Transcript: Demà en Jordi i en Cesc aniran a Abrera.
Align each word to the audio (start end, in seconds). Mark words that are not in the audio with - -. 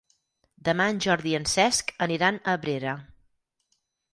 Demà 0.69 0.87
en 0.93 1.01
Jordi 1.05 1.29
i 1.33 1.35
en 1.39 1.45
Cesc 1.51 1.93
aniran 2.07 2.41
a 2.47 2.57
Abrera. 2.59 2.99